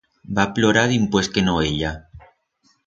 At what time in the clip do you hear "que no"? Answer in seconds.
1.37-1.57